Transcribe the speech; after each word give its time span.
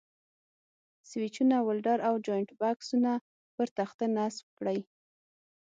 سویچونه، 1.09 1.57
ولډر 1.67 1.99
او 2.07 2.15
جاینټ 2.25 2.49
بکسونه 2.59 3.11
پر 3.55 3.67
تخته 3.77 4.05
نصب 4.17 4.45
کړئ. 4.57 4.79